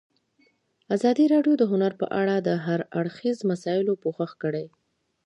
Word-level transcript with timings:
ازادي 0.95 1.25
راډیو 1.33 1.53
د 1.57 1.63
هنر 1.71 1.91
په 2.01 2.07
اړه 2.21 2.35
د 2.39 2.49
هر 2.65 2.79
اړخیزو 2.99 3.43
مسایلو 3.51 3.93
پوښښ 4.03 4.31
کړی. 4.43 4.65